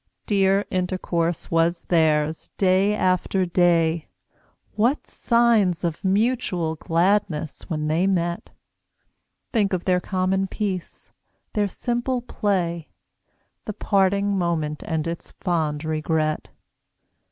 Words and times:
Dear 0.25 0.65
intercourse 0.71 1.51
was 1.51 1.83
theirs, 1.83 2.49
day 2.57 2.95
after 2.95 3.45
day; 3.45 4.07
What 4.73 5.05
signs 5.05 5.83
of 5.83 6.03
mutual 6.03 6.73
gladness 6.73 7.69
when 7.69 7.87
they 7.87 8.07
met! 8.07 8.49
Think 9.53 9.73
of 9.73 9.85
their 9.85 9.99
common 9.99 10.47
peace, 10.47 11.11
their 11.53 11.67
simple 11.67 12.23
play, 12.23 12.89
The 13.65 13.73
parting 13.73 14.35
moment 14.35 14.81
and 14.81 15.05
its 15.05 15.33
fond 15.33 15.85
regret. 15.85 16.49